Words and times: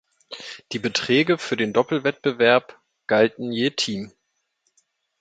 Die 0.71 0.79
Beträge 0.79 1.37
für 1.37 1.55
den 1.55 1.73
Doppelwettbewerb 1.73 2.81
galten 3.05 3.51
je 3.51 3.69
Team. 3.69 4.11